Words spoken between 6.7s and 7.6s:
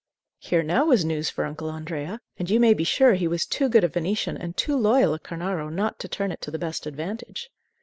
advantage.